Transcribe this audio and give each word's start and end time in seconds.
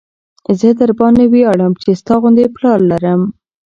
زه 0.59 0.69
درباندې 0.79 1.25
وياړم 1.33 1.71
چې 1.81 1.89
ستا 1.99 2.13
غوندې 2.21 2.45
پلار 2.55 2.79
لرم. 2.91 3.21